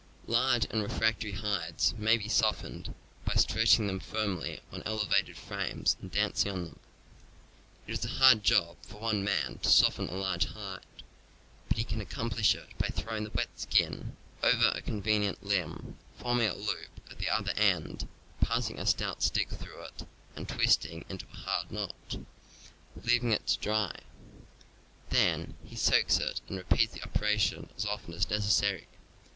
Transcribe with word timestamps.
Large 0.25 0.65
and 0.71 0.81
refractory 0.81 1.33
hides 1.33 1.93
may 1.95 2.17
be 2.17 2.27
softened 2.27 2.95
by 3.23 3.35
stretching 3.35 3.85
them 3.85 3.99
firmly 3.99 4.59
on 4.71 4.81
elevated 4.83 5.37
frames 5.37 5.95
and 6.01 6.09
dancing 6.11 6.51
on 6.51 6.63
them. 6.63 6.79
It 7.85 7.91
is 7.91 8.03
a 8.05 8.15
hard 8.17 8.43
job 8.43 8.77
for 8.81 8.99
one 8.99 9.23
man 9.23 9.59
to 9.59 9.69
soften 9.69 10.09
a 10.09 10.13
large 10.15 10.45
hide, 10.45 10.81
but 11.69 11.77
he 11.77 11.83
can 11.83 12.01
accomplish 12.01 12.55
it 12.55 12.75
by 12.79 12.87
throwing 12.87 13.25
the 13.25 13.29
wet 13.29 13.49
skin 13.59 14.17
over 14.41 14.69
a 14.69 14.81
convenient 14.81 15.43
limb, 15.45 15.99
forming 16.17 16.49
a 16.49 16.55
loop 16.55 16.99
at 17.11 17.19
the 17.19 17.29
other 17.29 17.53
end, 17.55 18.07
passing 18.43 18.79
a 18.79 18.87
stout 18.87 19.21
stick 19.21 19.51
through 19.51 19.83
it, 19.83 20.07
and 20.35 20.49
twisting 20.49 21.05
into 21.09 21.27
a 21.31 21.37
hard 21.37 21.71
knot— 21.71 22.17
leaving 23.05 23.31
it 23.31 23.45
to 23.45 23.59
dry; 23.59 23.95
then 25.11 25.53
he 25.63 25.75
re 25.75 25.77
soaks 25.77 26.17
it 26.17 26.41
and 26.49 26.57
repeats 26.57 26.93
the 26.95 27.03
operation 27.03 27.69
as 27.77 27.85
often 27.85 28.15
as 28.15 28.31
necessary. 28.31 28.87